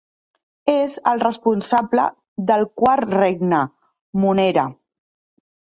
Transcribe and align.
És 0.71 0.95
el 1.11 1.21
responsable 1.23 2.07
del 2.53 2.65
quart 2.83 3.15
regne, 3.19 3.61
Monera. 4.25 4.69